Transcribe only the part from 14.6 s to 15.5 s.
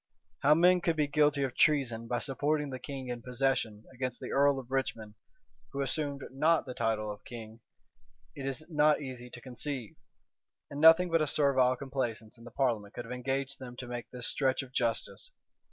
of justice.